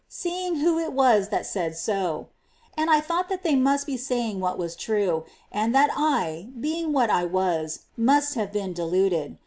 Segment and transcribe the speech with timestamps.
[0.09, 2.29] 385 seeing who it was that said so;
[2.75, 6.91] and I thought that they must be saying what was true, and that I, being
[6.91, 9.37] what I was, must have been deluded.